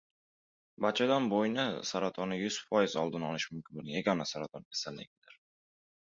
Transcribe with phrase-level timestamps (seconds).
[0.85, 5.39] Bachadon bo‘yni saratoni yuz foiz oldini olish mumkin bo‘lgan yagona saraton kasalligidir